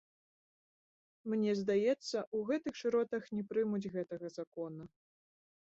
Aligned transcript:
Мне 1.33 1.51
здаецца, 1.61 2.17
у 2.39 2.41
гэтых 2.49 2.73
шыротах 2.83 3.23
не 3.37 3.43
прымуць 3.53 3.91
гэтага 3.99 4.35
закона. 4.39 4.83